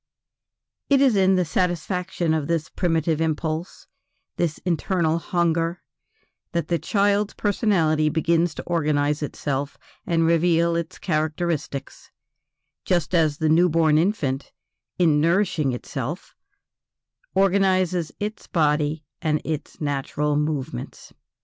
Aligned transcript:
It 0.89 0.99
is 0.99 1.15
in 1.15 1.35
the 1.35 1.45
satisfaction 1.45 2.33
of 2.33 2.47
this 2.47 2.69
primitive 2.69 3.21
impulse, 3.21 3.85
this 4.35 4.57
internal 4.65 5.19
hunger, 5.19 5.83
that 6.53 6.69
the 6.69 6.79
child's 6.79 7.35
personality 7.35 8.09
begins 8.09 8.55
to 8.55 8.63
organize 8.63 9.21
itself 9.21 9.77
and 10.07 10.25
reveal 10.25 10.75
its 10.75 10.97
characteristics; 10.97 12.09
just 12.83 13.13
as 13.13 13.37
the 13.37 13.47
new 13.47 13.69
born 13.69 13.99
infant, 13.99 14.51
in 14.97 15.21
nourishing 15.21 15.71
itself, 15.71 16.33
organizes 17.35 18.11
its 18.19 18.47
body 18.47 19.05
and 19.21 19.39
its 19.45 19.79
natural 19.79 20.35
movements. 20.35 21.13